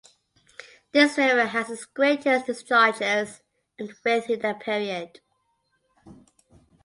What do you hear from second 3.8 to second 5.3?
width in that period.